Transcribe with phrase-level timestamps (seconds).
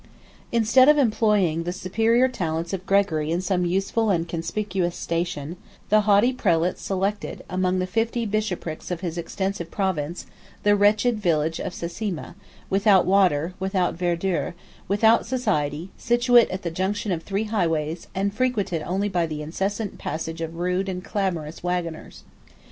[0.49, 5.57] 29 Instead of employing the superior talents of Gregory in some useful and conspicuous station,
[5.89, 10.25] the haughty prelate selected, among the fifty bishoprics of his extensive province,
[10.63, 12.35] the wretched village of Sasima, 30
[12.71, 14.55] without water, without verdure,
[14.87, 19.99] without society, situate at the junction of three highways, and frequented only by the incessant
[19.99, 22.23] passage of rude and clamorous wagoners.